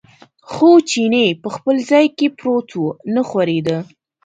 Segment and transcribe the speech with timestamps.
[0.51, 3.77] خو چیني په خپل ځای کې پروت و، نه ښورېده.